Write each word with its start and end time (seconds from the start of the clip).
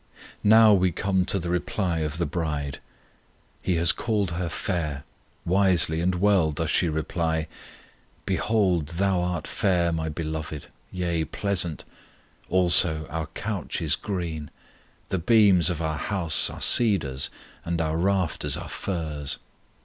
We 0.43 0.49
now 0.49 0.81
come 0.95 1.25
to 1.25 1.37
the 1.37 1.51
reply 1.51 1.99
of 1.99 2.17
the 2.17 2.25
bride. 2.25 2.79
He 3.61 3.75
has 3.75 3.91
called 3.91 4.31
her 4.31 4.49
fair; 4.49 5.03
wisely 5.45 6.01
and 6.01 6.15
well 6.15 6.51
does 6.51 6.71
she 6.71 6.89
reply: 6.89 7.47
Behold 8.25 8.87
Thou 8.97 9.21
art 9.21 9.45
fair, 9.45 9.91
my 9.91 10.09
Beloved, 10.09 10.65
yea, 10.91 11.23
pleasant: 11.25 11.83
Also 12.49 13.05
our 13.11 13.27
couch 13.35 13.79
is 13.79 13.95
green. 13.95 14.49
The 15.09 15.19
beams 15.19 15.69
of 15.69 15.83
our 15.83 15.99
house 15.99 16.49
are 16.49 16.61
cedars, 16.61 17.29
And 17.63 17.79
our 17.79 17.95
rafters 17.99 18.57
are 18.57 18.69
firs. 18.69 19.37